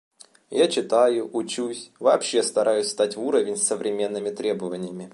Я 0.49 0.67
читаю, 0.67 1.29
учусь, 1.31 1.91
вообще 1.99 2.41
стараюсь 2.41 2.87
стать 2.89 3.15
в 3.17 3.21
уровень 3.23 3.55
с 3.55 3.61
современными 3.67 4.31
требованиями. 4.31 5.09